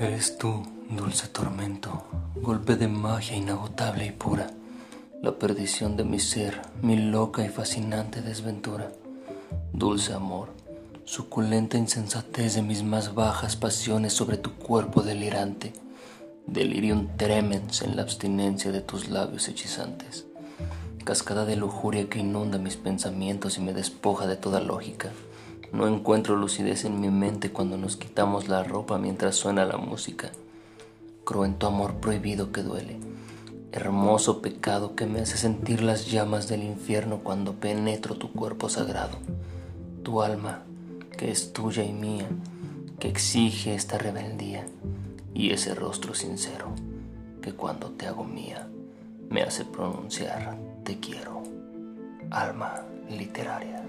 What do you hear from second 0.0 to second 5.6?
Eres tú, dulce tormento, golpe de magia inagotable y pura, la